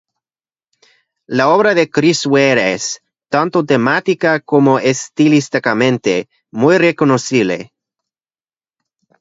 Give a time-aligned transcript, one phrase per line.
[1.39, 7.71] La obra de Chris Ware es, tanto temática como estilísticamente, muy reconocible.